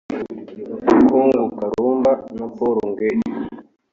Kung’u 1.07 1.43
Karumba 1.61 2.11
na 2.37 2.45
Paul 2.55 2.77
Ngei 2.89 3.15